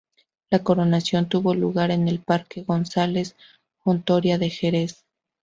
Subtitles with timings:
[0.49, 3.35] La coronación tuvo lugar en el Parque González
[3.83, 5.05] Hontoria de Jerez.